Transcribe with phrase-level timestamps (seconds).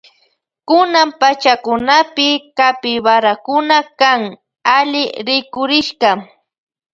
[0.67, 4.21] Kunan pachakunapi capibarakuna kan
[4.77, 6.11] alli rikurishka.